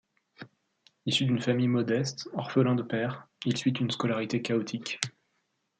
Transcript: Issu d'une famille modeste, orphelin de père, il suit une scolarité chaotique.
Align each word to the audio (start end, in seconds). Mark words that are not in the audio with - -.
Issu 1.05 1.25
d'une 1.25 1.43
famille 1.43 1.67
modeste, 1.67 2.27
orphelin 2.33 2.73
de 2.73 2.81
père, 2.81 3.27
il 3.45 3.55
suit 3.55 3.69
une 3.79 3.91
scolarité 3.91 4.41
chaotique. 4.41 4.99